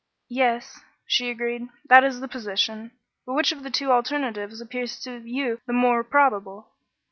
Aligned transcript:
"Yes," 0.31 0.81
she 1.05 1.29
agreed, 1.29 1.69
"that 1.85 2.03
is 2.03 2.21
the 2.21 2.27
position; 2.27 2.89
but 3.23 3.33
which 3.35 3.51
of 3.51 3.61
the 3.61 3.69
two 3.69 3.91
alternatives 3.91 4.59
appears 4.59 4.99
to 5.01 5.17
you 5.23 5.61
the 5.67 5.73
more 5.73 6.03
probable?" 6.03 6.71